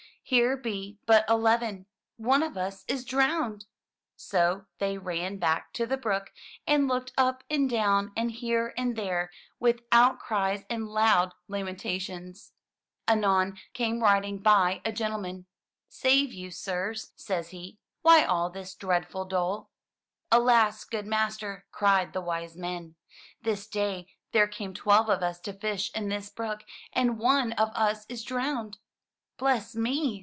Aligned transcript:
"Here 0.23 0.55
be 0.55 0.97
but 1.05 1.25
eleven. 1.27 1.87
One 2.15 2.41
of 2.41 2.55
us 2.55 2.85
is 2.87 3.03
drowned!" 3.03 3.65
So 4.15 4.65
they 4.77 4.97
ran 4.97 5.39
back 5.39 5.73
to 5.73 5.85
the 5.85 5.97
brook, 5.97 6.31
and 6.65 6.87
looked 6.87 7.11
up 7.17 7.43
and 7.49 7.69
down, 7.69 8.13
and 8.15 8.31
here 8.31 8.73
and 8.77 8.95
there 8.95 9.29
with 9.59 9.81
outcries 9.91 10.63
and 10.69 10.87
loud 10.87 11.33
lamentations. 11.49 12.53
Anon, 13.09 13.57
came 13.73 13.99
riding 14.01 14.37
by 14.37 14.81
a 14.85 14.93
gentleman. 14.93 15.47
"Save 15.89 16.31
you, 16.31 16.49
sirs," 16.49 17.11
says 17.17 17.49
he. 17.49 17.77
"Why 18.01 18.23
all 18.23 18.49
this 18.49 18.73
dreadful 18.73 19.25
dole?" 19.25 19.71
"Alas, 20.31 20.85
good 20.85 21.07
master," 21.07 21.65
cried 21.73 22.13
the 22.13 22.21
wise 22.21 22.55
men. 22.55 22.95
"This 23.41 23.67
day 23.67 24.07
there 24.31 24.47
came 24.47 24.73
twelve 24.73 25.09
of 25.09 25.21
us 25.23 25.41
to 25.41 25.51
fish 25.51 25.91
in 25.93 26.07
this 26.07 26.29
brook, 26.29 26.63
and 26.93 27.19
one 27.19 27.51
of 27.53 27.69
us 27.75 28.05
is 28.07 28.23
drowned!" 28.23 28.77
"Bless 29.37 29.75
me!" 29.75 30.19